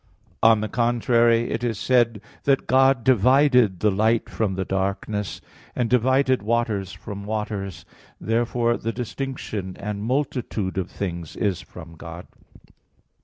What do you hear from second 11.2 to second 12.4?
is from God.